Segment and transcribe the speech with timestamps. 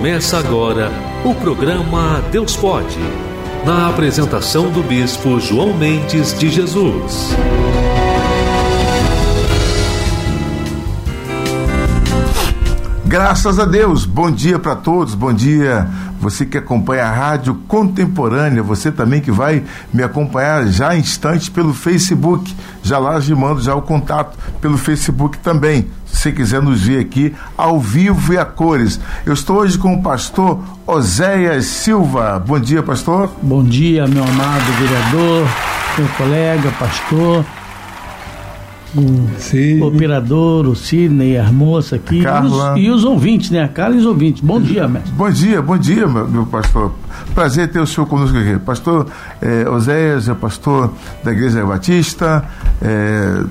[0.00, 0.90] Começa agora
[1.26, 2.98] o programa Deus Pode,
[3.66, 7.28] na apresentação do Bispo João Mendes de Jesus.
[13.10, 15.84] Graças a Deus, bom dia para todos, bom dia
[16.20, 21.48] você que acompanha a Rádio Contemporânea, você também que vai me acompanhar já em instantes
[21.48, 22.54] pelo Facebook,
[22.84, 27.34] já lá te mando já o contato pelo Facebook também, se quiser nos ver aqui
[27.58, 29.00] ao vivo e a cores.
[29.26, 32.38] Eu estou hoje com o pastor Oséias Silva.
[32.38, 33.28] Bom dia, pastor.
[33.42, 35.48] Bom dia, meu amado vereador,
[35.98, 37.44] meu colega, pastor
[38.94, 43.62] o operador, o Sidney, a moça aqui e os, e os, ouvintes, né?
[43.62, 44.42] A Carla e os ouvintes.
[44.42, 45.12] Bom dia, mestre.
[45.12, 46.92] Bom dia, bom dia, meu, meu pastor.
[47.34, 48.58] Prazer ter o senhor conosco aqui.
[48.58, 49.06] Pastor
[49.40, 52.44] é, Oséias é pastor da Igreja Batista,
[52.82, 53.44] é,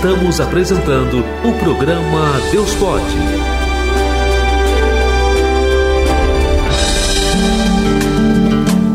[0.05, 3.05] Estamos apresentando o programa Deus Pode.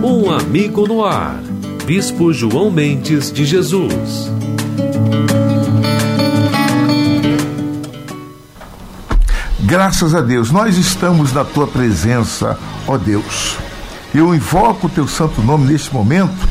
[0.03, 1.39] Um amigo no ar.
[1.85, 4.29] Bispo João Mendes de Jesus.
[9.61, 13.55] Graças a Deus, nós estamos na tua presença, ó Deus.
[14.13, 16.46] Eu invoco o teu santo nome neste momento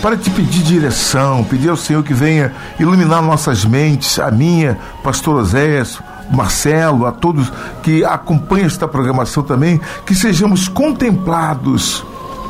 [0.00, 5.36] para te pedir direção, pedir ao Senhor que venha iluminar nossas mentes, a minha, pastor
[5.36, 6.00] Oséias,
[6.30, 7.52] Marcelo, a todos
[7.82, 12.04] que acompanham esta programação também, que sejamos contemplados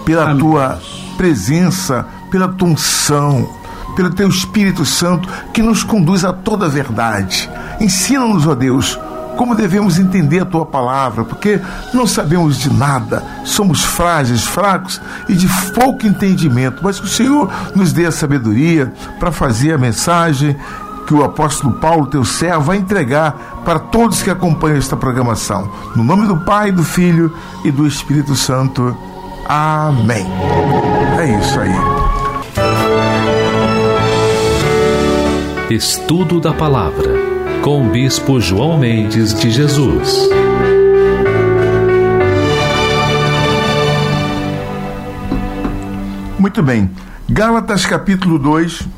[0.05, 0.39] pela Amém.
[0.39, 0.79] tua
[1.17, 3.49] presença, pela tua unção,
[3.97, 7.51] pelo teu Espírito Santo que nos conduz a toda a verdade.
[7.81, 8.99] Ensina-nos, ó Deus,
[9.37, 11.61] como devemos entender a tua palavra, porque
[11.93, 17.51] não sabemos de nada, somos frágeis, fracos e de pouco entendimento, mas que o Senhor
[17.75, 20.57] nos dê a sabedoria para fazer a mensagem
[21.07, 25.69] que o apóstolo Paulo, teu servo, vai entregar para todos que acompanham esta programação.
[25.97, 27.35] No nome do Pai, do Filho
[27.65, 28.97] e do Espírito Santo.
[29.49, 30.27] Amém.
[31.19, 31.75] É isso aí.
[35.71, 37.30] Estudo da Palavra
[37.63, 40.29] com o Bispo João Mendes de Jesus.
[46.39, 46.91] Muito bem.
[47.29, 48.89] Gálatas capítulo 2.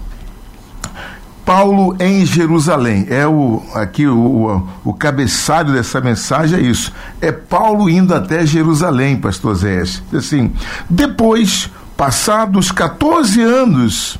[1.44, 3.06] Paulo em Jerusalém.
[3.10, 6.92] É o aqui o, o, o cabeçalho dessa mensagem é isso.
[7.20, 9.82] É Paulo indo até Jerusalém, pastor Zé.
[10.14, 10.52] Assim,
[10.88, 14.18] depois, passados 14 anos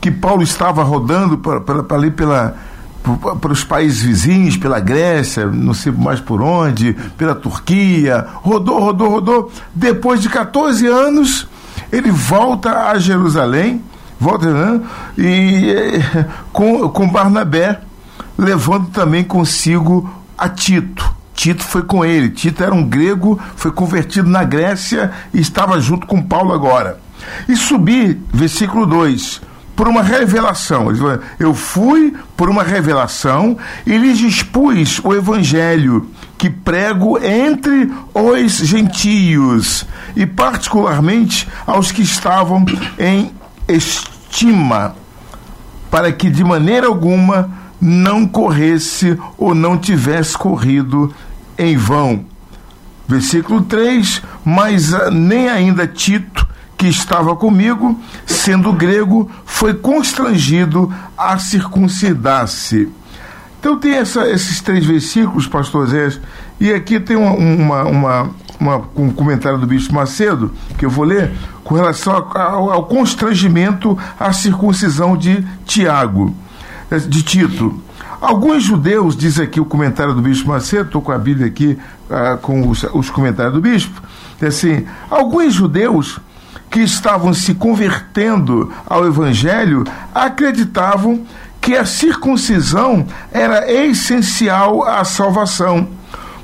[0.00, 1.60] que Paulo estava rodando para,
[1.96, 2.56] ali pela
[3.40, 9.10] para os países vizinhos, pela Grécia, não sei mais por onde, pela Turquia, rodou, rodou,
[9.10, 9.52] rodou.
[9.74, 11.46] Depois de 14 anos,
[11.92, 13.82] ele volta a Jerusalém,
[14.18, 14.80] volta né,
[15.18, 17.78] e eh, com, com Barnabé,
[18.38, 21.14] levando também consigo a Tito.
[21.34, 22.30] Tito foi com ele.
[22.30, 26.98] Tito era um grego, foi convertido na Grécia e estava junto com Paulo agora.
[27.48, 29.42] E subir, versículo 2
[29.76, 30.88] por uma revelação.
[31.38, 39.86] Eu fui por uma revelação e lhes expus o evangelho que prego entre os gentios
[40.14, 42.64] e particularmente aos que estavam
[42.98, 43.32] em
[43.66, 44.94] estima,
[45.90, 47.50] para que de maneira alguma
[47.80, 51.14] não corresse ou não tivesse corrido
[51.56, 52.24] em vão.
[53.06, 56.43] Versículo 3: Mas nem ainda Tito
[56.76, 62.88] que estava comigo, sendo grego, foi constrangido a circuncidar-se.
[63.58, 66.12] Então tem essa, esses três versículos, pastor Zé,
[66.60, 71.04] e aqui tem uma, uma, uma, uma, um comentário do Bispo Macedo, que eu vou
[71.04, 76.34] ler, com relação ao, ao constrangimento à circuncisão de Tiago,
[76.90, 77.80] eh, de Tito.
[78.20, 81.78] Alguns judeus, diz aqui o comentário do Bispo Macedo, estou com a Bíblia aqui
[82.10, 84.02] ah, com os, os comentários do Bispo,
[84.42, 86.20] assim, alguns judeus
[86.74, 91.24] que estavam se convertendo ao Evangelho acreditavam
[91.60, 95.86] que a circuncisão era essencial à salvação.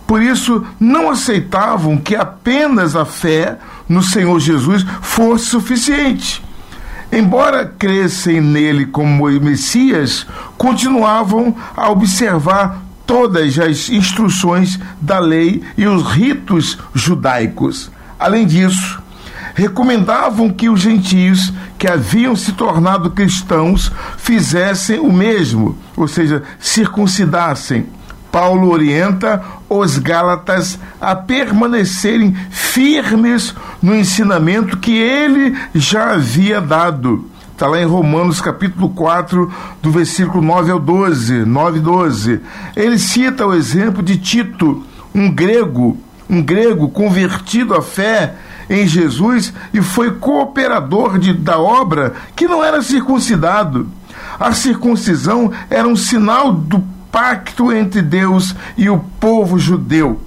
[0.07, 3.59] Por isso, não aceitavam que apenas a fé
[3.89, 6.41] no Senhor Jesus fosse suficiente.
[7.11, 16.05] Embora crescem nele como Messias, continuavam a observar todas as instruções da lei e os
[16.05, 17.91] ritos judaicos.
[18.17, 19.03] Além disso,
[19.54, 27.87] recomendavam que os gentios que haviam se tornado cristãos fizessem o mesmo, ou seja, circuncidassem.
[28.30, 37.28] Paulo orienta os Gálatas a permanecerem firmes no ensinamento que ele já havia dado.
[37.52, 39.52] Está lá em Romanos capítulo 4,
[39.83, 42.40] do versículo 9 ao 12, 9 e 12.
[42.75, 44.83] Ele cita o exemplo de Tito,
[45.14, 48.35] um grego, um grego convertido à fé
[48.71, 53.89] em Jesus e foi cooperador de, da obra que não era circuncidado.
[54.39, 60.21] A circuncisão era um sinal do pacto entre Deus e o povo judeu.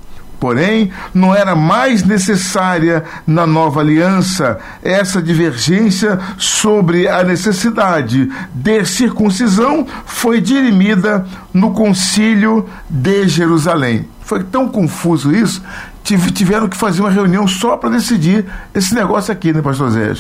[0.44, 9.88] Porém, não era mais necessária na nova aliança essa divergência sobre a necessidade de circuncisão
[10.06, 14.06] foi dirimida no concílio de Jerusalém.
[14.20, 15.62] Foi tão confuso isso
[16.04, 20.14] tiveram que fazer uma reunião só para decidir esse negócio aqui, né, pastor Zé?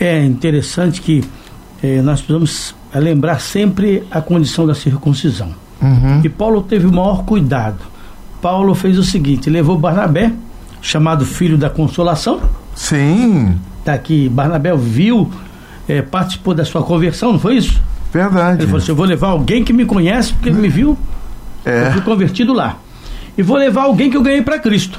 [0.00, 1.22] É interessante que
[1.82, 5.50] é, nós precisamos lembrar sempre a condição da circuncisão.
[5.82, 6.20] Uhum.
[6.24, 7.78] E Paulo teve o maior cuidado.
[8.40, 10.32] Paulo fez o seguinte: levou Barnabé,
[10.80, 12.40] chamado filho da consolação.
[12.74, 13.56] Sim.
[13.84, 15.30] Tá aqui, Barnabé viu,
[15.86, 17.80] é, participou da sua conversão, não foi isso?
[18.12, 18.58] Verdade.
[18.60, 20.96] Ele falou assim: eu vou levar alguém que me conhece, porque ele me viu,
[21.64, 21.88] É.
[21.88, 22.76] eu fui convertido lá.
[23.36, 24.98] E vou levar alguém que eu ganhei para Cristo.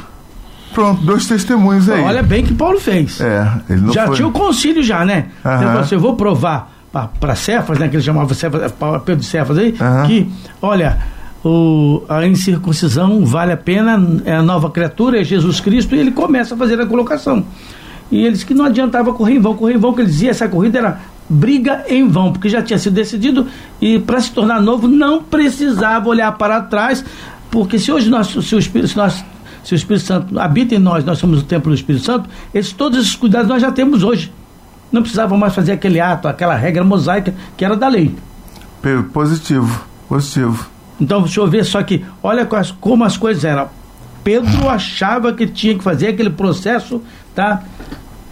[0.74, 2.02] Pronto, dois testemunhos aí.
[2.02, 3.22] Olha bem que Paulo fez.
[3.22, 3.48] É,
[3.94, 4.16] já foi.
[4.18, 5.28] tinha o concílio já, né?
[5.46, 6.74] Ele falou assim, eu vou provar
[7.20, 7.88] para Cefas, né?
[7.88, 8.74] Que ele chamava Cefas,
[9.06, 10.06] Pedro de Cefas aí, Aham.
[10.06, 10.30] que,
[10.62, 10.98] olha,
[11.46, 16.12] o, a incircuncisão vale a pena, é a nova criatura, é Jesus Cristo, e ele
[16.12, 17.46] começa a fazer a colocação.
[18.12, 20.32] E ele disse que não adiantava correr em vão, correr em vão, que ele dizia
[20.32, 23.48] essa corrida era briga em vão, porque já tinha sido decidido
[23.82, 27.04] e para se tornar novo não precisava olhar para trás,
[27.56, 29.24] porque se hoje nós, se o Espírito, se nós,
[29.64, 32.74] se o Espírito Santo habita em nós, nós somos o templo do Espírito Santo, esses,
[32.74, 34.30] todos esses cuidados nós já temos hoje.
[34.92, 38.14] Não precisava mais fazer aquele ato, aquela regra mosaica que era da lei.
[39.14, 40.70] Positivo, positivo.
[41.00, 42.46] Então, deixa eu ver só que, olha
[42.82, 43.70] como as coisas eram.
[44.22, 47.02] Pedro achava que tinha que fazer aquele processo,
[47.34, 47.64] tá?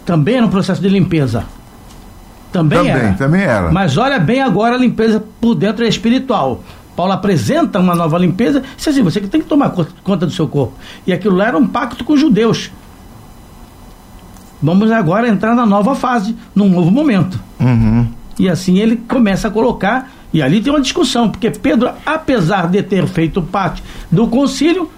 [0.04, 1.46] Também era um processo de limpeza.
[2.52, 3.12] Também, Também, era.
[3.14, 3.72] também era.
[3.72, 6.62] Mas olha bem agora a limpeza por dentro é espiritual.
[6.96, 10.32] Paulo apresenta uma nova limpeza, diz assim, você que tem que tomar co- conta do
[10.32, 10.74] seu corpo.
[11.06, 12.70] E aquilo lá era um pacto com os judeus.
[14.62, 17.38] Vamos agora entrar na nova fase, num novo momento.
[17.60, 18.06] Uhum.
[18.38, 22.82] E assim ele começa a colocar, e ali tem uma discussão, porque Pedro, apesar de
[22.82, 24.90] ter feito parte do concílio,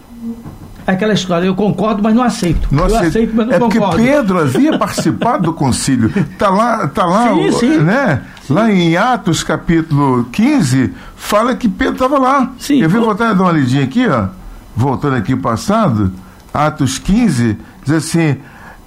[0.86, 2.68] aquela história, eu concordo, mas não aceito.
[2.70, 3.32] Não eu aceito.
[3.34, 4.02] mas não é porque concordo.
[4.02, 6.12] Pedro havia participado do concílio.
[6.38, 7.78] Tá lá, tá lá, Sim, o- sim.
[7.78, 8.22] né?
[8.48, 12.52] Lá em Atos capítulo 15, fala que Pedro estava lá.
[12.58, 12.80] Sim.
[12.80, 14.28] Eu vim voltar a dar uma lidinha aqui, ó.
[14.76, 16.12] Voltando aqui o passado,
[16.54, 18.36] Atos 15, diz assim: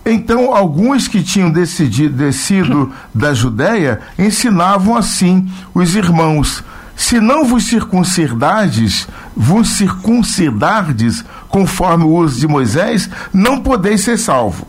[0.05, 6.63] então, alguns que tinham decidido, descido da Judéia ensinavam assim os irmãos:
[6.99, 14.67] se não vos circuncidardes, vos circuncidardes conforme o uso de Moisés, não podeis ser salvo.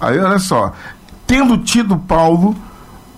[0.00, 0.72] Aí olha só,
[1.28, 2.56] tendo tido Paulo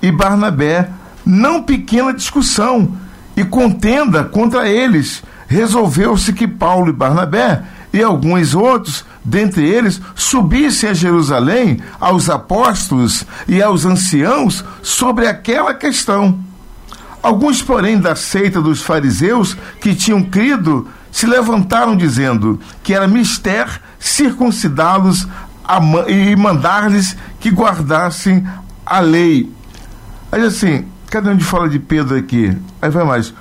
[0.02, 0.90] e Barnabé
[1.25, 2.94] não pequena discussão
[3.35, 10.90] e contenda contra eles, resolveu-se que Paulo e Barnabé e alguns outros, dentre eles, subissem
[10.90, 16.51] a Jerusalém aos apóstolos e aos anciãos sobre aquela questão.
[17.23, 23.81] Alguns, porém, da seita dos fariseus que tinham crido se levantaram dizendo que era mister
[23.99, 25.29] circuncidá-los
[26.09, 28.45] e mandar-lhes que guardassem
[28.85, 29.49] a lei.
[30.33, 32.57] Aí assim, cadê onde fala de Pedro aqui?
[32.81, 33.33] Aí vai mais.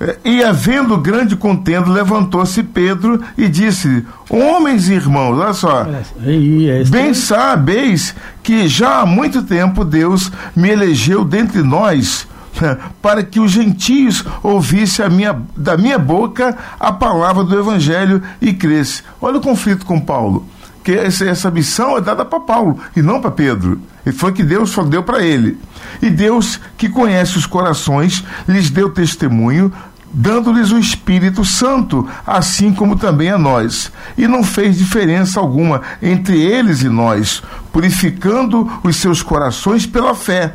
[0.00, 5.82] É, E havendo grande contenda, levantou-se Pedro e disse: Homens e irmãos, olha só.
[5.82, 12.26] É Bem sabeis que já há muito tempo Deus me elegeu dentre nós
[13.02, 18.52] para que os gentios ouvissem a minha, da minha boca a palavra do Evangelho e
[18.52, 19.02] cresce.
[19.20, 20.46] Olha o conflito com Paulo.
[20.82, 23.80] Que essa, essa missão é dada para Paulo e não para Pedro.
[24.04, 25.58] E foi que Deus só deu para ele.
[26.00, 29.72] E Deus, que conhece os corações, lhes deu testemunho,
[30.12, 33.90] dando-lhes o Espírito Santo, assim como também a nós.
[34.16, 40.54] E não fez diferença alguma entre eles e nós, purificando os seus corações pela fé.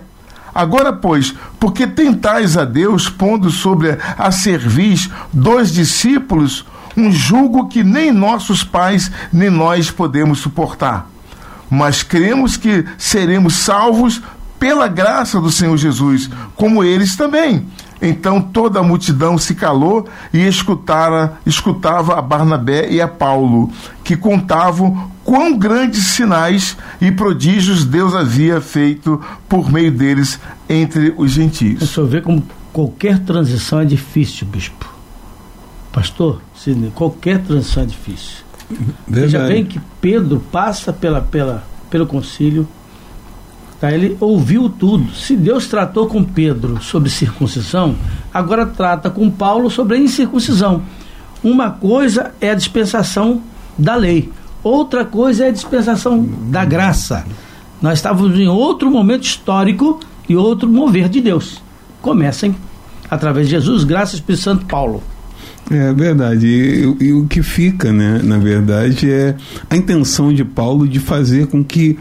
[0.53, 6.65] Agora, pois, porque tentais a Deus, pondo sobre a cerviz dois discípulos,
[6.95, 11.09] um jugo que nem nossos pais nem nós podemos suportar.
[11.69, 14.21] Mas cremos que seremos salvos
[14.59, 17.65] pela graça do Senhor Jesus, como eles também.
[18.01, 23.69] Então toda a multidão se calou e escutara, escutava a Barnabé e a Paulo,
[24.03, 31.25] que contavam quão grandes sinais e prodígios Deus havia feito por meio deles entre os
[31.25, 31.89] O gentios.
[31.89, 32.43] senhor vê como
[32.73, 34.89] qualquer transição é difícil, bispo.
[35.91, 38.37] Pastor, Sidney, qualquer transição é difícil.
[39.07, 39.53] Veja Verdade.
[39.53, 42.67] bem que Pedro passa pela, pela, pelo concílio,
[43.81, 43.91] tá?
[43.91, 45.11] ele ouviu tudo.
[45.13, 47.95] Se Deus tratou com Pedro sobre circuncisão,
[48.33, 50.83] agora trata com Paulo sobre a incircuncisão.
[51.43, 53.41] Uma coisa é a dispensação
[53.77, 54.29] da lei,
[54.63, 57.25] outra coisa é a dispensação da graça.
[57.81, 61.61] Nós estávamos em outro momento histórico e outro mover de Deus.
[61.99, 62.55] Comecem
[63.09, 65.01] através de Jesus, graças Espírito Santo Paulo.
[65.69, 66.47] É verdade.
[66.47, 69.35] E, e o que fica, né, na verdade, é
[69.69, 71.97] a intenção de Paulo de fazer com que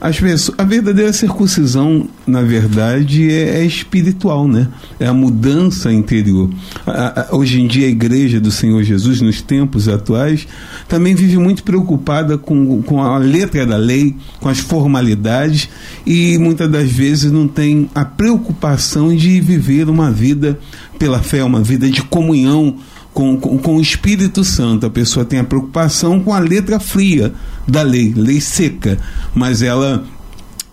[0.00, 0.58] as pessoas.
[0.58, 4.68] A verdadeira circuncisão, na verdade, é, é espiritual, né?
[5.00, 6.50] É a mudança interior.
[6.86, 10.46] A- a- hoje em dia, a igreja do Senhor Jesus, nos tempos atuais,
[10.88, 15.68] também vive muito preocupada com, com a letra da lei, com as formalidades,
[16.06, 20.58] e muitas das vezes não tem a preocupação de viver uma vida
[20.98, 22.76] pela fé, uma vida de comunhão
[23.18, 24.86] com, com, com o Espírito Santo.
[24.86, 27.34] A pessoa tem a preocupação com a letra fria
[27.66, 28.96] da lei, lei seca,
[29.34, 30.04] mas ela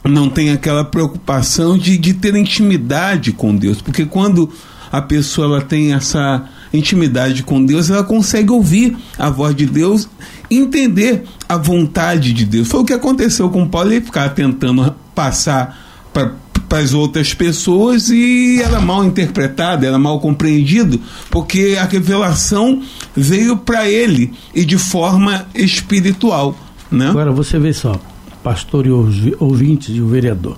[0.04, 4.48] não tem aquela preocupação de, de ter intimidade com Deus, porque quando
[4.92, 10.08] a pessoa ela tem essa intimidade com Deus, ela consegue ouvir a voz de Deus,
[10.52, 12.68] entender a vontade de Deus.
[12.68, 15.76] Foi o que aconteceu com Paulo, ele ficar tentando passar
[16.14, 16.34] para
[16.76, 21.00] para as outras pessoas e era mal interpretado, era mal compreendido,
[21.32, 22.82] porque a revelação
[23.16, 26.54] veio para ele e de forma espiritual.
[26.92, 27.08] Né?
[27.08, 27.98] Agora você vê só,
[28.44, 28.92] pastor e
[29.40, 30.58] ouvintes e o vereador,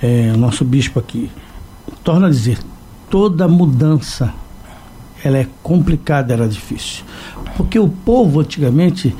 [0.00, 1.30] é, o nosso bispo aqui,
[2.02, 2.58] torna a dizer,
[3.10, 4.32] toda mudança
[5.22, 7.04] ela é complicada, era difícil.
[7.58, 9.14] Porque o povo antigamente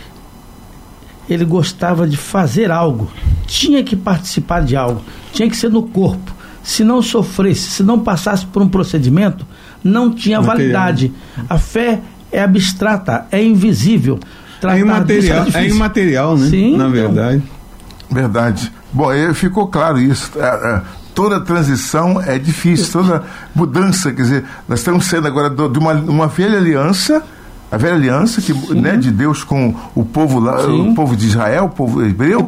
[1.29, 3.11] ele gostava de fazer algo,
[3.47, 6.35] tinha que participar de algo, tinha que ser no corpo.
[6.63, 9.47] Se não sofresse, se não passasse por um procedimento,
[9.85, 10.57] não tinha Material.
[10.57, 11.13] validade.
[11.49, 12.01] A fé
[12.33, 14.19] é abstrata, é invisível.
[14.63, 16.49] é imaterial, é, é imaterial, né?
[16.49, 16.91] Sim, Na então.
[16.91, 17.43] verdade.
[18.11, 18.73] Verdade.
[18.93, 20.33] Bom, ficou claro isso.
[20.37, 20.83] É, é,
[21.15, 23.23] toda transição é difícil, toda
[23.55, 27.23] mudança, quer dizer, nós estamos sendo agora de uma, uma velha aliança
[27.71, 31.65] a velha aliança que, né, de Deus com o povo lá, o povo de Israel,
[31.65, 32.47] o povo hebreu.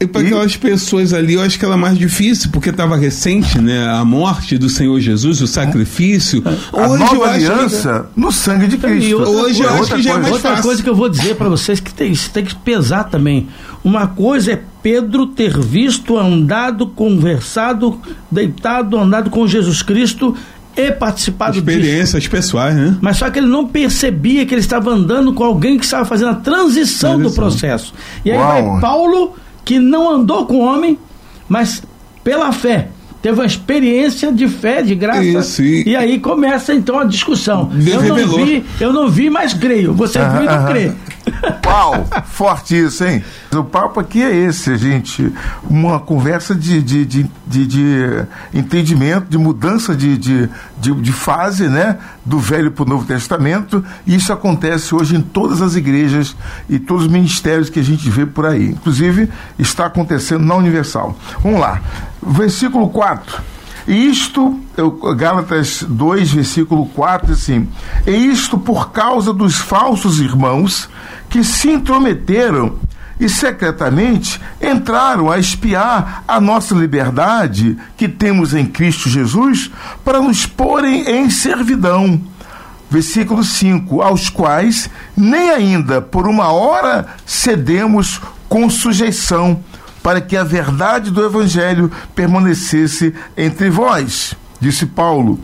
[0.00, 3.88] E para aquelas pessoas ali, eu acho que era mais difícil, porque estava recente, né,
[3.88, 6.42] a morte do Senhor Jesus, o sacrifício.
[6.72, 8.20] A hoje nova aliança que...
[8.20, 9.18] no sangue de Cristo.
[9.18, 10.64] Outra hoje eu acho que já é mais Outra fácil.
[10.64, 13.48] coisa que eu vou dizer para vocês que tem, tem que pesar também.
[13.84, 18.00] Uma coisa é Pedro ter visto, andado, conversado,
[18.30, 20.36] deitado, andado com Jesus Cristo
[20.76, 22.30] e participado Experiências disso.
[22.30, 22.96] pessoais, né?
[23.00, 26.32] Mas só que ele não percebia que ele estava andando com alguém que estava fazendo
[26.32, 27.20] a transição, transição.
[27.22, 27.94] do processo.
[28.24, 28.72] E aí Uau.
[28.72, 29.34] vai Paulo,
[29.64, 30.98] que não andou com homem,
[31.48, 31.82] mas
[32.22, 32.88] pela fé
[33.22, 35.22] teve uma experiência de fé, de graça.
[35.22, 35.88] Isso, e...
[35.88, 37.70] e aí começa então a discussão.
[37.72, 39.92] Deus eu não vi, eu não vi, mas creio.
[39.94, 40.92] Você viu e não crê.
[41.66, 43.24] Uau, forte isso, hein?
[43.52, 45.32] O papo aqui é esse, gente.
[45.68, 51.68] Uma conversa de, de, de, de, de entendimento, de mudança de, de, de, de, fase,
[51.68, 51.98] né?
[52.24, 53.84] Do Velho para o Novo Testamento.
[54.06, 56.36] E isso acontece hoje em todas as igrejas
[56.68, 58.68] e todos os ministérios que a gente vê por aí.
[58.68, 61.16] Inclusive, está acontecendo na Universal.
[61.42, 61.80] Vamos lá.
[62.22, 63.55] Versículo 4.
[63.86, 64.58] Isto,
[65.16, 67.68] Gálatas 2, versículo 4, assim,
[68.04, 70.88] e isto por causa dos falsos irmãos
[71.28, 72.74] que se intrometeram
[73.18, 79.70] e secretamente entraram a espiar a nossa liberdade que temos em Cristo Jesus
[80.04, 82.20] para nos porem em servidão.
[82.90, 89.62] Versículo 5: Aos quais nem ainda por uma hora cedemos com sujeição,
[90.06, 95.36] para que a verdade do Evangelho permanecesse entre vós, disse Paulo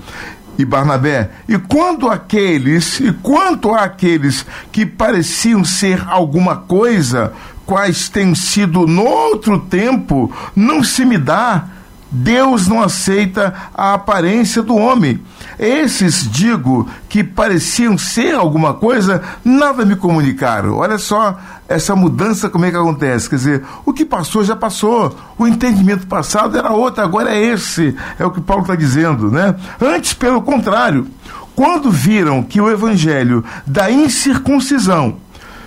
[0.56, 1.32] e Barnabé.
[1.48, 7.32] E quando aqueles, e quanto àqueles que pareciam ser alguma coisa,
[7.66, 11.64] quais têm sido no outro tempo, não se me dá.
[12.08, 15.20] Deus não aceita a aparência do homem.
[15.62, 20.78] Esses, digo, que pareciam ser alguma coisa, nada me comunicaram.
[20.78, 23.30] Olha só essa mudança, como é que acontece?
[23.30, 25.16] Quer dizer, o que passou já passou.
[25.38, 27.96] O entendimento passado era outro, agora é esse.
[28.18, 29.54] É o que Paulo está dizendo, né?
[29.80, 31.06] Antes, pelo contrário,
[31.54, 35.18] quando viram que o evangelho da incircuncisão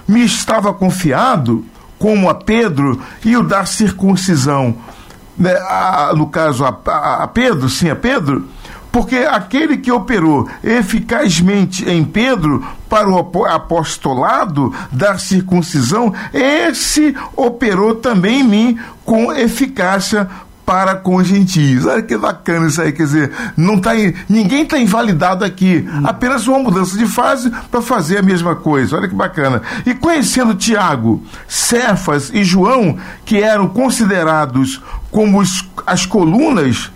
[0.05, 1.63] me estava confiado,
[1.97, 4.75] como a Pedro, e o da circuncisão,
[5.38, 8.45] né, a, no caso a, a, a Pedro, sim, a Pedro,
[8.95, 18.39] porque aquele que operou eficazmente em Pedro para o apostolado da circuncisão, esse operou também
[18.39, 20.29] em mim com eficácia
[20.65, 21.86] para com os gentios.
[21.86, 23.91] Olha que bacana isso aí, quer dizer, não tá,
[24.29, 28.95] ninguém está invalidado aqui, apenas uma mudança de fase para fazer a mesma coisa.
[28.95, 29.62] Olha que bacana.
[29.86, 34.81] E conhecendo Tiago, Cefas e João, que eram considerados
[35.12, 35.43] como
[35.86, 36.94] as colunas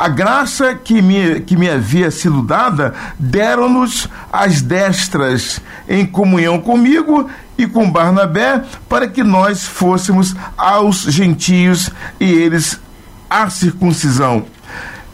[0.00, 7.28] a graça que me, que me havia sido dada, deram-nos as destras em comunhão comigo
[7.58, 12.80] e com Barnabé, para que nós fôssemos aos gentios e eles
[13.28, 14.46] à circuncisão.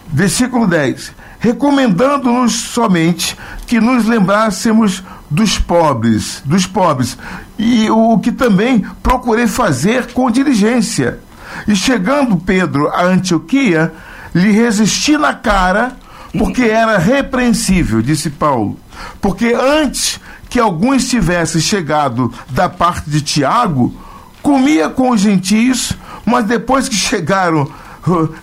[0.06, 1.12] Versículo 10.
[1.40, 7.18] Recomendando-nos somente que nos lembrássemos dos pobres, dos pobres,
[7.58, 11.18] e o que também procurei fazer com diligência.
[11.66, 13.92] E chegando Pedro a Antioquia,
[14.36, 15.96] lhe resisti na cara,
[16.38, 18.78] porque era repreensível, disse Paulo.
[19.18, 20.20] Porque antes
[20.50, 23.94] que alguns tivessem chegado da parte de Tiago,
[24.42, 25.94] comia com os gentios,
[26.26, 27.66] mas depois que chegaram,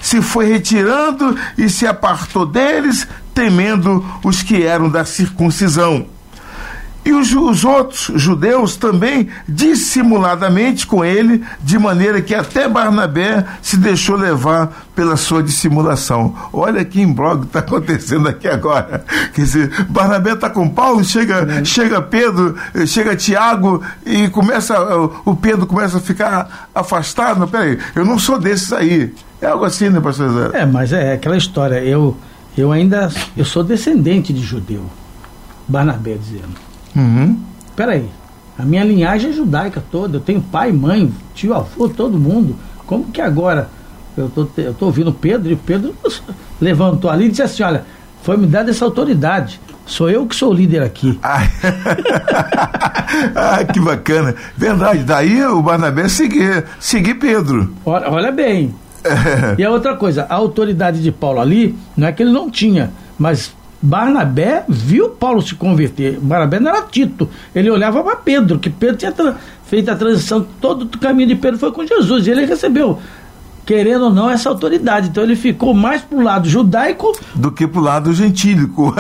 [0.02, 6.08] se foi retirando e se apartou deles, temendo os que eram da circuncisão.
[7.06, 13.76] E os, os, outros judeus também dissimuladamente com ele, de maneira que até Barnabé se
[13.76, 16.34] deixou levar pela sua dissimulação.
[16.54, 19.04] Olha que imbróglio está acontecendo aqui agora.
[19.34, 21.66] Quer dizer, Barnabé está com Paulo, chega, é.
[21.66, 22.56] chega Pedro,
[22.88, 24.74] chega Tiago e começa
[25.26, 27.40] o Pedro começa a ficar afastado.
[27.40, 29.14] Não, peraí, eu não sou desses aí.
[29.42, 30.62] É algo assim, né, pastor Zé?
[30.62, 31.84] É, mas é aquela história.
[31.84, 32.16] Eu,
[32.58, 34.86] eu ainda eu sou descendente de judeu.
[35.68, 36.73] Barnabé dizendo.
[36.96, 37.38] Uhum.
[37.76, 38.10] Peraí,
[38.58, 42.56] a minha linhagem é judaica toda, eu tenho pai, mãe, tio, avô, todo mundo.
[42.86, 43.70] Como que agora
[44.16, 45.96] eu tô, eu tô ouvindo Pedro e Pedro
[46.62, 47.84] levantou ali e disse assim: olha,
[48.22, 49.60] foi me dada essa autoridade.
[49.86, 51.20] Sou eu que sou o líder aqui.
[51.24, 51.42] ah,
[53.72, 54.34] que bacana.
[54.56, 55.04] Verdade.
[55.04, 57.74] Daí o Barnabé seguir, seguir Pedro.
[57.86, 58.74] Olha, olha bem.
[59.58, 62.92] e a outra coisa, a autoridade de Paulo ali, não é que ele não tinha,
[63.20, 66.18] mas Barnabé viu Paulo se converter.
[66.18, 67.30] Barnabé não era Tito.
[67.54, 69.14] Ele olhava para Pedro, que Pedro tinha
[69.66, 72.26] feito a transição, todo o caminho de Pedro foi com Jesus.
[72.26, 72.98] E ele recebeu,
[73.66, 75.10] querendo ou não, essa autoridade.
[75.10, 78.96] Então ele ficou mais para o lado judaico do que para o lado gentílico.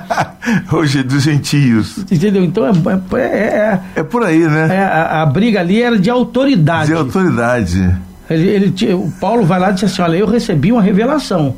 [0.72, 1.98] Hoje, dos gentios.
[2.10, 2.42] Entendeu?
[2.42, 4.74] Então é, é, é, é por aí, né?
[4.74, 6.86] É, a, a, briga ali era de autoridade.
[6.86, 7.94] De autoridade.
[8.30, 11.56] Ele, ele, o Paulo vai lá e diz assim: Olha, eu recebi uma revelação.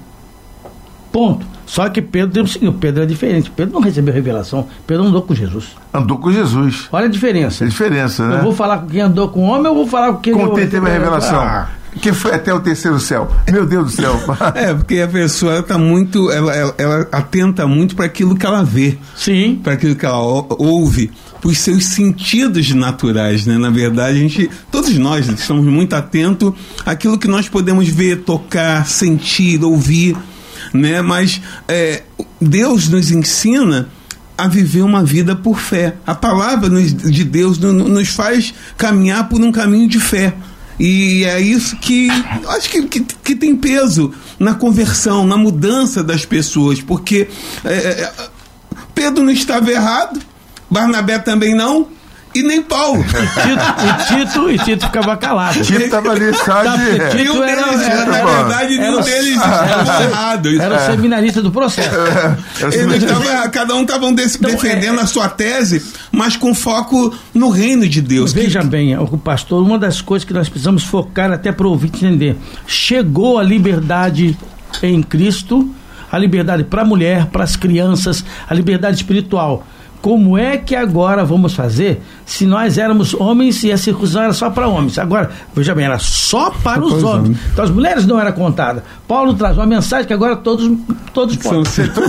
[1.12, 1.55] Ponto.
[1.66, 3.50] Só que Pedro tem o seguinte, Pedro é diferente.
[3.50, 5.76] Pedro não recebeu revelação, Pedro andou com Jesus.
[5.92, 6.88] Andou com Jesus.
[6.92, 7.64] Olha a diferença.
[7.64, 8.38] A diferença, né?
[8.38, 10.32] Eu vou falar com quem andou com o homem ou vou falar com quem...
[10.32, 11.40] Com quem teve a revelação.
[11.40, 11.68] Ah.
[12.00, 13.30] Que foi até o terceiro céu.
[13.50, 14.20] Meu Deus do céu.
[14.54, 16.30] é, porque a pessoa está muito.
[16.30, 18.98] Ela, ela, ela, atenta muito para aquilo que ela vê.
[19.16, 19.60] Sim.
[19.62, 21.10] Para aquilo que ela ouve.
[21.40, 23.56] Para os seus sentidos naturais, né?
[23.56, 24.50] Na verdade, a gente.
[24.70, 26.52] Todos nós estamos muito atentos
[26.84, 30.16] àquilo que nós podemos ver, tocar, sentir, ouvir
[30.72, 31.02] né?
[31.02, 32.02] Mas é,
[32.40, 33.88] Deus nos ensina
[34.36, 35.96] a viver uma vida por fé.
[36.06, 40.34] A palavra de Deus nos faz caminhar por um caminho de fé.
[40.78, 42.08] E é isso que
[42.48, 47.28] acho que, que, que, tem peso na conversão, na mudança das pessoas, porque
[47.64, 48.12] é, é
[48.94, 50.20] Pedro não estava errado,
[50.70, 51.88] Barnabé também não,
[52.36, 53.02] e nem Paulo.
[53.02, 53.06] E
[54.06, 55.60] Tito, e Tito, e Tito ficava calado.
[55.62, 57.16] Tito estava ali só de.
[57.16, 60.60] Tito era, deles, era, na verdade, nenhum deles era errado.
[60.60, 61.96] Era o seminarista do processo.
[62.60, 67.14] É, Eles tava, cada um estava então, defendendo é, a sua tese, mas com foco
[67.32, 68.32] no reino de Deus.
[68.32, 71.88] Veja que, bem, o pastor, uma das coisas que nós precisamos focar até para ouvir
[71.88, 72.36] entender.
[72.66, 74.36] Chegou a liberdade
[74.82, 75.70] em Cristo,
[76.10, 79.66] a liberdade para a mulher, para as crianças, a liberdade espiritual
[80.06, 84.50] como é que agora vamos fazer se nós éramos homens e a circuncisão era só
[84.50, 84.98] para homens?
[84.98, 87.38] Agora, veja bem, era só para os homens.
[87.52, 88.82] Então as mulheres não eram contadas.
[89.06, 90.68] Paulo traz uma mensagem que agora todos,
[91.14, 91.62] todos podem.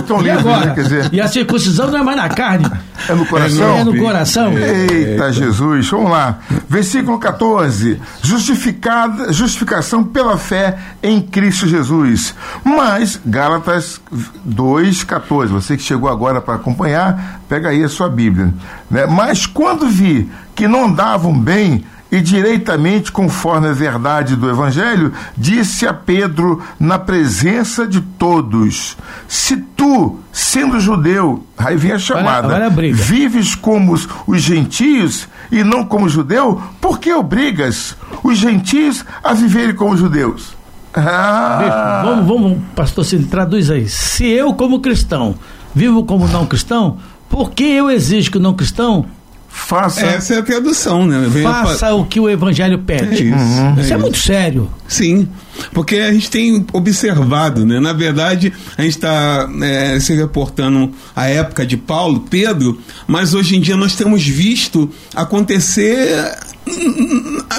[0.06, 0.66] Tão, e agora?
[0.66, 1.08] Né, quer dizer...
[1.12, 2.68] E a circuncisão não é mais na carne.
[3.08, 3.76] É no coração?
[3.76, 4.58] É no coração.
[4.58, 6.40] Eita Jesus, vamos lá.
[6.68, 8.00] Versículo 14.
[8.20, 12.34] Justificada, justificação pela fé em Cristo Jesus.
[12.64, 14.00] Mas, Gálatas
[14.44, 15.52] 2, 14.
[15.52, 18.52] Você que chegou agora para acompanhar, pega aí a sua Bíblia.
[18.90, 19.06] Né?
[19.06, 20.07] Mas quando vi
[20.54, 26.98] que não andavam bem e direitamente conforme a verdade do Evangelho, disse a Pedro na
[26.98, 33.54] presença de todos: Se tu, sendo judeu, aí vem a chamada, olha, olha a vives
[33.54, 39.74] como os, os gentios e não como judeu, por que obrigas os gentios a viverem
[39.74, 40.56] como judeus?
[40.94, 42.02] Ah.
[42.04, 43.88] Vamos, vamos, pastor, se traduz aí.
[43.88, 45.34] Se eu, como cristão,
[45.74, 46.96] vivo como não cristão,
[47.28, 49.04] por que eu exijo que o não cristão
[49.48, 50.04] faça.
[50.04, 51.28] Essa é a tradução, né?
[51.42, 53.22] Faça o que o evangelho pede.
[53.22, 53.80] É isso, uhum.
[53.80, 54.70] isso é, é, muito sério.
[54.86, 55.28] Sim,
[55.72, 57.80] porque a gente tem observado, né?
[57.80, 63.56] Na verdade, a gente está é, se reportando a época de Paulo, Pedro, mas hoje
[63.56, 66.36] em dia nós temos visto acontecer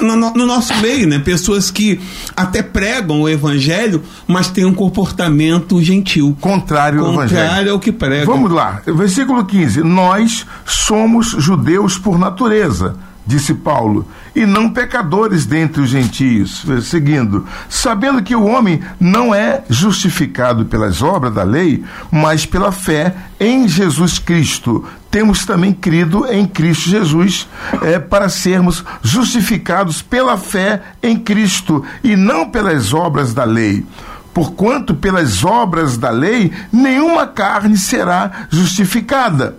[0.00, 1.18] no, no, nosso meio, né?
[1.18, 2.00] Pessoas que
[2.36, 6.36] até pregam o evangelho, mas têm um comportamento gentil.
[6.40, 7.42] Contrário, ao evangelho.
[7.42, 8.26] Contrário ao que pregam.
[8.26, 9.82] Vamos lá, versículo 15.
[9.82, 12.96] Nós somos judeus por natureza
[13.30, 16.64] disse Paulo, e não pecadores dentre os gentios.
[16.82, 23.14] Seguindo, sabendo que o homem não é justificado pelas obras da lei, mas pela fé
[23.38, 24.84] em Jesus Cristo.
[25.10, 27.48] Temos também crido em Cristo Jesus
[27.82, 33.84] é, para sermos justificados pela fé em Cristo e não pelas obras da lei
[34.32, 39.56] porquanto pelas obras da lei nenhuma carne será justificada.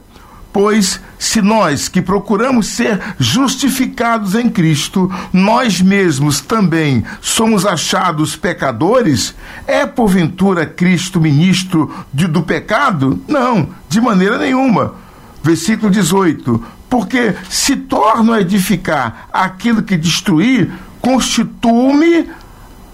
[0.54, 9.34] Pois se nós que procuramos ser justificados em Cristo, nós mesmos também somos achados pecadores,
[9.66, 13.22] é porventura Cristo ministro de, do pecado?
[13.28, 14.96] Não, de maneira nenhuma.
[15.44, 22.30] Versículo 18: Porque se torno a edificar aquilo que destruí, constituo-me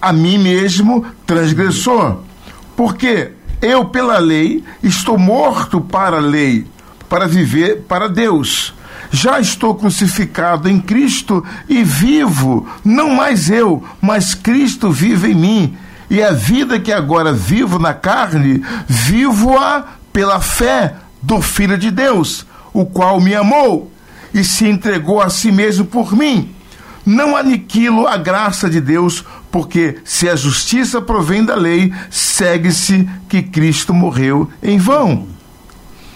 [0.00, 2.18] a mim mesmo transgressor.
[2.76, 6.66] Porque eu, pela lei, estou morto para a lei,
[7.08, 8.72] para viver para Deus.
[9.10, 15.78] Já estou crucificado em Cristo e vivo, não mais eu, mas Cristo vive em mim.
[16.10, 22.46] E a vida que agora vivo na carne, vivo-a pela fé do Filho de Deus,
[22.72, 23.90] o qual me amou
[24.32, 26.54] e se entregou a si mesmo por mim.
[27.04, 33.42] Não aniquilo a graça de Deus, porque se a justiça provém da lei, segue-se que
[33.42, 35.26] Cristo morreu em vão.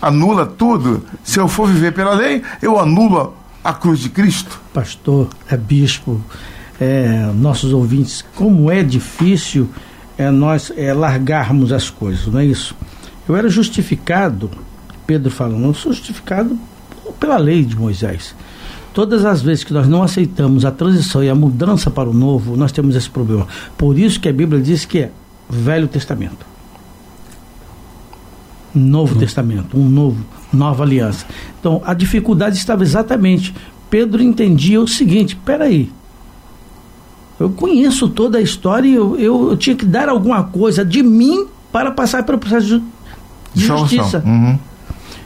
[0.00, 1.04] Anula tudo.
[1.24, 3.34] Se eu for viver pela lei, eu anulo
[3.64, 4.60] a cruz de Cristo.
[4.74, 6.20] Pastor, é bispo,
[6.80, 9.70] é, nossos ouvintes, como é difícil
[10.18, 12.74] é, nós é, largarmos as coisas, não é isso?
[13.28, 14.50] Eu era justificado,
[15.12, 16.58] Pedro falando, eu sou justificado
[17.20, 18.34] pela lei de Moisés.
[18.94, 22.56] Todas as vezes que nós não aceitamos a transição e a mudança para o novo,
[22.56, 23.46] nós temos esse problema.
[23.76, 25.10] Por isso que a Bíblia diz que é
[25.50, 26.46] Velho Testamento.
[28.74, 29.20] Novo uhum.
[29.20, 31.26] Testamento, um novo, nova aliança.
[31.60, 33.54] Então, a dificuldade estava exatamente.
[33.90, 35.92] Pedro entendia o seguinte: peraí,
[37.38, 41.02] eu conheço toda a história e eu, eu, eu, tinha que dar alguma coisa de
[41.02, 42.82] mim para passar pelo processo de,
[43.52, 44.22] de justiça.
[44.24, 44.71] Uhum.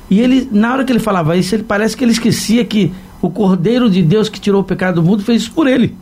[0.08, 3.30] E ele, na hora que ele falava isso, ele parece que ele esquecia que o
[3.30, 5.96] Cordeiro de Deus que tirou o pecado do mundo fez isso por ele.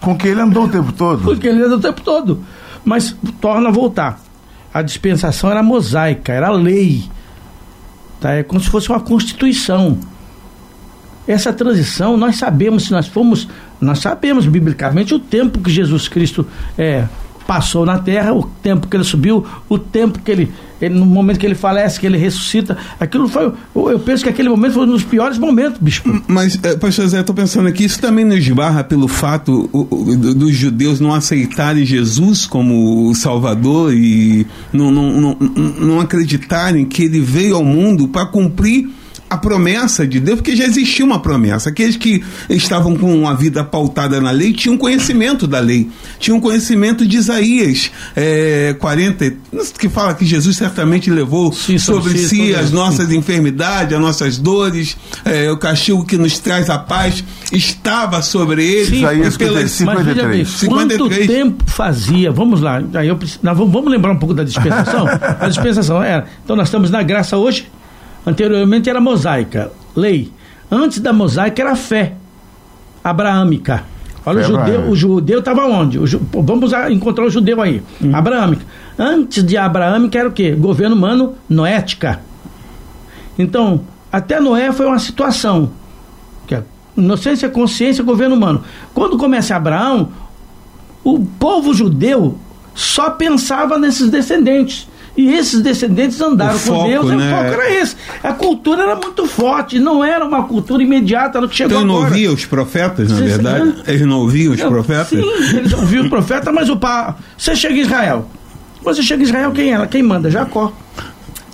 [0.00, 1.22] Com que ele andou o tempo todo.
[1.22, 2.40] Porque ele andou o tempo todo.
[2.84, 4.20] Mas torna a voltar.
[4.72, 7.04] A dispensação era mosaica, era lei.
[8.20, 8.32] Tá?
[8.32, 9.98] É como se fosse uma constituição.
[11.26, 13.48] Essa transição, nós sabemos, se nós formos,
[13.80, 16.46] nós sabemos biblicamente o tempo que Jesus Cristo
[16.78, 17.06] é,
[17.46, 21.38] passou na terra, o tempo que ele subiu, o tempo que ele, ele, no momento
[21.38, 24.90] que ele falece, que ele ressuscita, aquilo foi, eu penso que aquele momento foi um
[24.90, 26.22] dos piores momentos, bispo.
[26.26, 29.68] Mas, é, pastor Zé, estou pensando aqui, isso também nos barra pelo fato
[30.36, 35.36] dos judeus não aceitarem Jesus como Salvador e não, não, não,
[35.80, 38.88] não acreditarem que ele veio ao mundo para cumprir
[39.36, 41.68] a promessa de Deus, porque já existia uma promessa.
[41.68, 47.06] Aqueles que estavam com a vida pautada na lei tinham conhecimento da lei, tinham conhecimento
[47.06, 49.32] de Isaías é, 40,
[49.78, 53.18] que fala que Jesus certamente levou sim, sobre sim, si as nossas sim.
[53.18, 57.22] enfermidades, as nossas dores, é, o castigo que nos traz a paz
[57.52, 58.86] estava sobre ele.
[58.86, 60.28] Sim, Isaías pelas, 53.
[60.28, 60.98] Bem, 53.
[60.98, 62.32] Quanto tempo fazia?
[62.32, 65.06] Vamos lá, aí eu, vamos, vamos lembrar um pouco da dispensação?
[65.38, 66.26] a dispensação era.
[66.42, 67.66] Então nós estamos na graça hoje
[68.26, 70.32] Anteriormente era mosaica, lei.
[70.70, 72.14] Antes da mosaica era fé
[73.04, 73.84] abraâmica.
[74.24, 75.98] Olha, fé o judeu, o judeu estava onde?
[75.98, 76.04] O,
[76.42, 77.80] vamos encontrar o judeu aí.
[78.02, 78.10] Hum.
[78.12, 78.64] Abraâmica.
[78.98, 80.50] Antes de abraâmica era o quê?
[80.52, 82.20] Governo humano noética.
[83.38, 85.70] Então, até Noé foi uma situação.
[86.46, 86.64] Que é
[86.96, 88.64] inocência, consciência, governo humano.
[88.92, 90.08] Quando começa Abraão,
[91.04, 92.38] o povo judeu
[92.74, 94.88] só pensava nesses descendentes.
[95.16, 97.32] E esses descendentes andaram com Deus, né?
[97.32, 97.96] o foco era esse.
[98.22, 101.96] A cultura era muito forte, não era uma cultura imediata no que chegou então, agora.
[101.96, 103.74] Então não ouvia os profetas, na verdade?
[103.86, 105.08] Eles não ouviam os profetas?
[105.08, 107.16] Sim, eles ouviam os profetas, mas o pá.
[107.36, 108.28] Você chega em Israel.
[108.82, 109.86] Você chega em Israel, quem é?
[109.86, 110.30] Quem manda?
[110.30, 110.72] Jacó.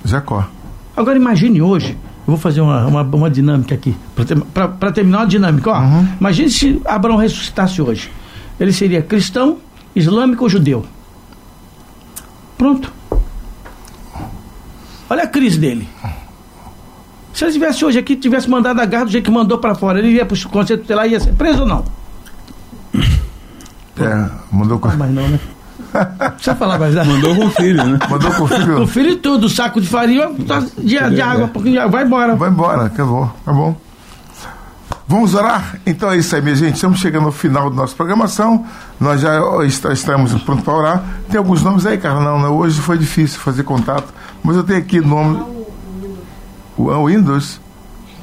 [0.05, 0.49] Jacó.
[0.97, 1.97] Agora imagine hoje,
[2.27, 3.95] eu vou fazer uma, uma, uma dinâmica aqui,
[4.53, 5.71] para terminar a dinâmica.
[5.71, 6.09] Ó, uhum.
[6.21, 8.11] Imagine se Abraão ressuscitasse hoje.
[8.59, 9.59] Ele seria cristão,
[9.95, 10.85] islâmico ou judeu?
[12.59, 12.93] Pronto.
[15.13, 15.87] Olha a crise dele.
[17.35, 19.99] Se ele estivesse hoje aqui, tivesse mandado a garra do jeito que mandou para fora,
[19.99, 21.85] ele ia para o conselho tutelar e ia ser preso ou não?
[24.01, 24.89] É, mandou com.
[24.89, 25.39] Mas não, né?
[26.33, 27.11] Precisa falar mais nada.
[27.11, 27.99] Mandou com o filho, né?
[28.09, 28.77] Mandou com o filho.
[28.77, 30.31] Com o filho e tudo, saco de farinha,
[30.79, 32.35] de, de água, porque vai embora.
[32.35, 33.77] Vai embora, acabou, tá bom.
[35.13, 35.79] Vamos orar?
[35.85, 36.77] Então é isso aí, minha gente.
[36.77, 38.65] Estamos chegando ao final da nossa programação.
[38.99, 39.39] Nós já
[39.93, 41.05] estamos prontos para orar.
[41.29, 42.19] Tem alguns nomes aí, cara?
[42.19, 44.11] Não, não, hoje foi difícil fazer contato.
[44.43, 45.39] Mas eu tenho aqui o nome.
[46.79, 47.61] O, o Windows?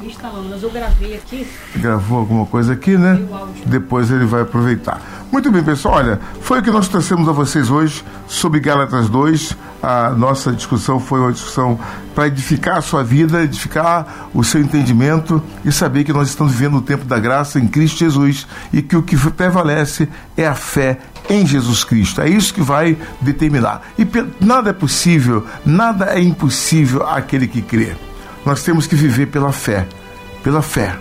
[0.02, 1.48] Instalando, mas eu gravei aqui.
[1.76, 3.22] Gravou alguma coisa aqui, né?
[3.68, 5.00] Depois ele vai aproveitar.
[5.32, 5.98] Muito bem, pessoal.
[5.98, 9.56] Olha, foi o que nós trouxemos a vocês hoje sobre Gálatas 2.
[9.82, 11.80] A nossa discussão foi uma discussão
[12.14, 16.78] para edificar a sua vida, edificar o seu entendimento e saber que nós estamos vivendo
[16.78, 21.00] o tempo da graça em Cristo Jesus e que o que prevalece é a fé
[21.30, 22.22] em Jesus Cristo.
[22.22, 23.84] É isso que vai determinar.
[23.98, 24.06] E
[24.44, 27.96] nada é possível, nada é impossível àquele que crê.
[28.46, 29.88] Nós temos que viver pela fé,
[30.44, 30.98] pela fé.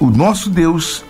[0.00, 1.04] O nosso Deus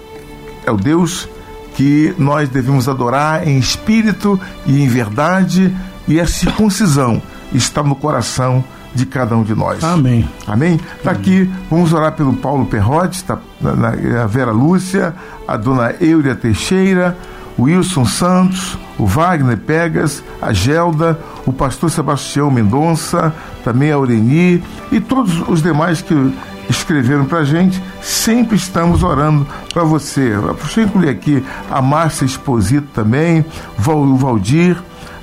[0.67, 1.29] é o Deus
[1.75, 5.73] que nós devemos adorar em espírito e em verdade,
[6.09, 9.85] e a circuncisão está no coração de cada um de nós.
[9.85, 10.29] Amém.
[10.47, 10.81] Amém?
[10.97, 13.39] Está aqui, vamos orar pelo Paulo Perrotti, tá,
[14.23, 15.15] a Vera Lúcia,
[15.47, 17.17] a dona Euria Teixeira,
[17.57, 24.63] o Wilson Santos, o Wagner Pegas, a Gelda, o pastor Sebastião Mendonça, também a Oreni
[24.91, 26.15] e todos os demais que
[26.71, 30.35] escreveram para a gente, sempre estamos orando para você.
[30.61, 33.45] Deixa eu incluir aqui a Márcia Exposito também,
[33.79, 34.77] o Valdir,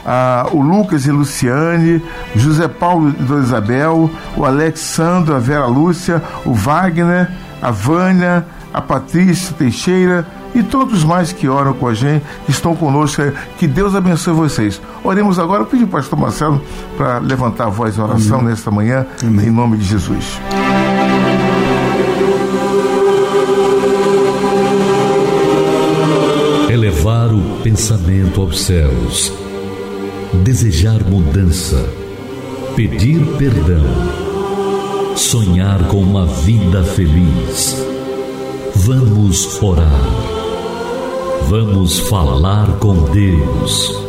[0.06, 2.04] a, o Lucas e Luciane,
[2.36, 7.30] José Paulo e Dona Isabel, o Alexandre, a Vera Lúcia, o Wagner,
[7.62, 12.76] a Vânia, a Patrícia Teixeira e todos mais que oram com a gente, que estão
[12.76, 13.22] conosco.
[13.58, 14.82] Que Deus abençoe vocês.
[15.04, 15.64] Oremos agora.
[15.64, 16.62] Eu pedi o pastor Marcelo
[16.98, 18.50] para levantar a voz em oração Amém.
[18.52, 19.48] nesta manhã, Amém.
[19.48, 20.40] em nome de Jesus.
[26.70, 29.32] Elevar o pensamento aos céus,
[30.44, 31.88] desejar mudança,
[32.76, 33.86] pedir perdão,
[35.16, 37.76] sonhar com uma vida feliz.
[38.76, 40.02] Vamos orar.
[41.48, 44.06] Vamos falar com Deus.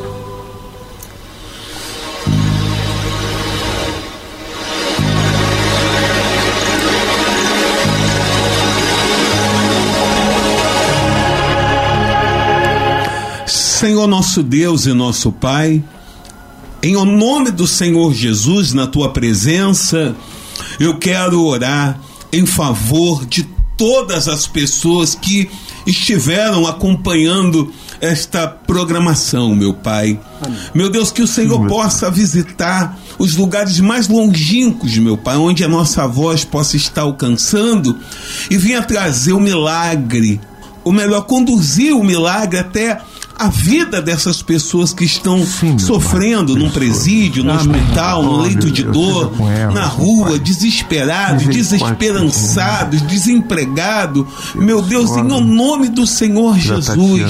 [13.47, 15.83] Senhor nosso Deus e nosso Pai,
[16.87, 20.15] em nome do Senhor Jesus, na tua presença,
[20.79, 21.99] eu quero orar
[22.33, 23.43] em favor de
[23.77, 25.51] todas as pessoas que
[25.87, 30.21] estiveram acompanhando esta programação, meu Pai.
[30.41, 30.59] Amém.
[30.75, 35.69] Meu Deus, que o Senhor possa visitar os lugares mais longínquos, meu Pai, onde a
[35.69, 37.99] nossa voz possa estar alcançando
[38.51, 40.41] e venha trazer o milagre,
[40.85, 43.01] ou melhor, conduzir o milagre até
[43.39, 47.81] a vida dessas pessoas que estão Sim, sofrendo pai, num presídio, no Amém.
[47.83, 54.25] hospital, no leito de dor, ela, na rua, desesperados, desesperançados, desempregados.
[54.55, 57.23] Meu Deus, em nome do Senhor Jesus,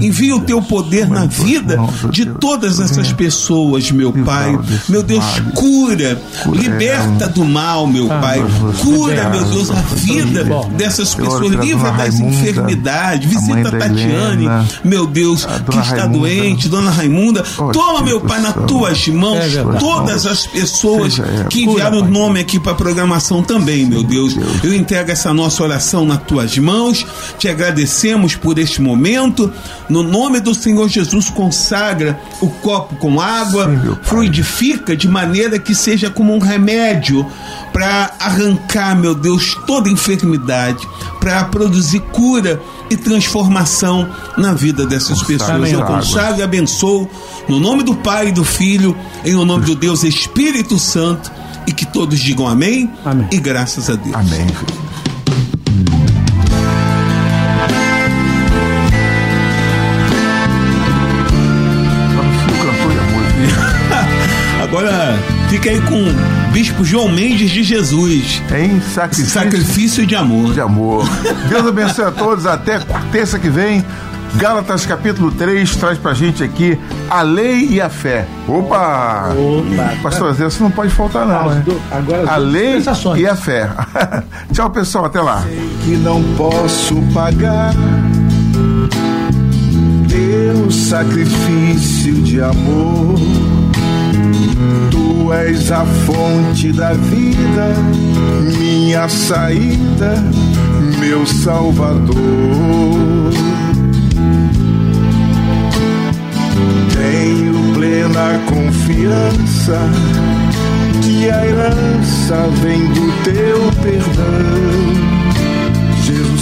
[0.00, 1.78] envia o teu poder na vida
[2.10, 4.58] de todas essas pessoas, meu Pai.
[4.88, 6.20] Meu Deus, cura,
[6.52, 8.42] liberta do mal, meu Pai.
[8.82, 10.44] Cura, meu Deus, a vida
[10.76, 13.28] dessas pessoas, livra das enfermidades.
[13.28, 14.46] Visita a Tatiane,
[14.84, 16.18] meu Deus que está Raimunda.
[16.18, 17.44] doente, Dona Raimunda.
[17.58, 22.40] Oh, Toma, meu Pai, nas tuas mãos é todas as pessoas que enviaram o nome
[22.40, 24.36] aqui para a programação também, meu Deus.
[24.62, 27.06] Eu entrego essa nossa oração nas tuas mãos.
[27.38, 29.52] Te agradecemos por este momento.
[29.88, 35.74] No nome do Senhor Jesus, consagra o copo com água, Sim, fluidifica de maneira que
[35.74, 37.26] seja como um remédio
[37.72, 40.86] para arrancar, meu Deus, toda enfermidade,
[41.20, 42.60] para produzir cura
[42.92, 45.72] e transformação na vida dessas pessoas.
[45.72, 47.08] Eu consagro e abençoo
[47.48, 51.30] no nome do Pai e do Filho, em o nome do Deus Espírito Santo,
[51.66, 53.28] e que todos digam amém, amém.
[53.30, 54.14] e graças a Deus.
[54.14, 54.46] Amém.
[65.62, 68.42] Fica aí com Bispo João Mendes de Jesus.
[68.52, 70.52] Em sacrifício, sacrifício de amor.
[70.52, 71.08] De amor.
[71.48, 72.46] Deus abençoe a todos.
[72.46, 72.80] Até
[73.12, 73.84] terça que vem.
[74.34, 76.76] Gálatas capítulo 3 traz pra gente aqui
[77.08, 78.26] a lei e a fé.
[78.48, 79.28] Opa!
[79.28, 81.62] Opa Pastor Zé, você não pode faltar não, né?
[81.90, 82.82] Agora a lei
[83.16, 83.70] e a fé.
[84.52, 85.42] Tchau, pessoal, até lá.
[85.42, 87.74] Sei que não posso pagar
[90.08, 93.18] teu sacrifício de amor
[94.90, 97.74] Tu és a fonte da vida,
[98.58, 100.14] minha saída,
[100.98, 102.12] meu Salvador.
[106.92, 109.78] Tenho plena confiança
[111.02, 115.12] que a herança vem do teu perdão.
[116.04, 116.41] Jesus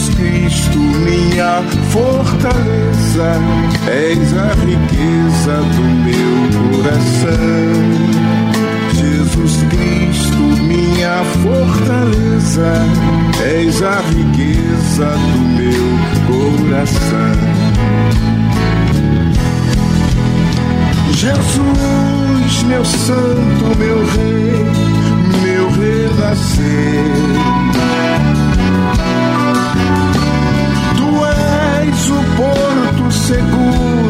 [0.50, 3.38] Cristo, minha fortaleza,
[3.86, 6.38] és a riqueza do meu
[6.72, 7.78] coração.
[8.92, 12.72] Jesus Cristo, minha fortaleza,
[13.44, 15.86] és a riqueza do meu
[16.26, 17.38] coração.
[21.12, 24.64] Jesus, meu santo, meu rei,
[25.44, 27.59] meu renascer.
[32.40, 34.09] Porto seguro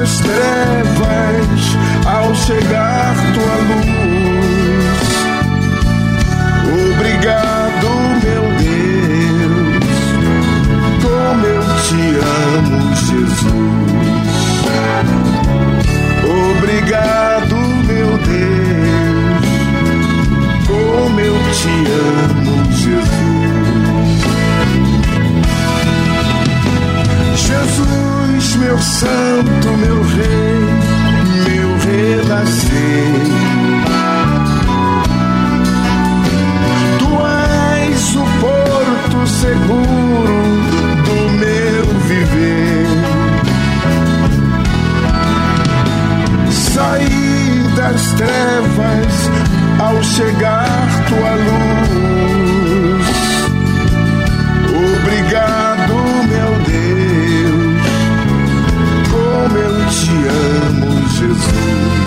[0.00, 1.76] das trevas
[2.06, 5.00] ao chegar tua luz.
[6.94, 7.88] Obrigado,
[8.24, 9.74] meu Deus,
[11.02, 12.02] como eu te
[12.56, 13.52] amo, Jesus.
[16.56, 19.44] Obrigado, meu Deus,
[20.66, 22.39] como eu te amo,
[28.80, 30.60] santo, meu rei,
[31.44, 32.70] meu renascer.
[36.98, 37.10] Tu
[37.86, 40.36] és o porto seguro
[41.04, 42.86] do meu viver.
[46.50, 49.30] Saí das trevas
[49.80, 51.89] ao chegar tua luz.
[59.90, 61.99] te amo, Jesus.